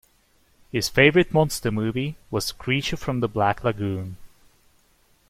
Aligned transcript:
His 0.71 0.89
favorite 0.89 1.31
monster 1.31 1.69
movie 1.69 2.17
was 2.31 2.51
"Creature 2.53 2.97
from 2.97 3.19
the 3.19 3.27
Black 3.27 3.63
Lagoon". 3.63 4.17